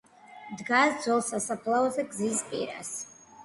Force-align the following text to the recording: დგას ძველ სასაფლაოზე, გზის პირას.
დგას 0.61 0.95
ძველ 1.03 1.21
სასაფლაოზე, 1.29 2.09
გზის 2.15 2.45
პირას. 2.51 2.95